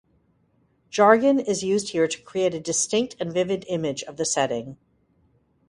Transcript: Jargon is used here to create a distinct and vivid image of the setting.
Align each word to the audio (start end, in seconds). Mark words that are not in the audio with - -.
Jargon 0.89 1.39
is 1.39 1.61
used 1.61 1.89
here 1.89 2.07
to 2.07 2.21
create 2.23 2.55
a 2.55 2.59
distinct 2.59 3.15
and 3.19 3.31
vivid 3.31 3.65
image 3.67 4.01
of 4.01 4.17
the 4.17 4.25
setting. 4.25 4.77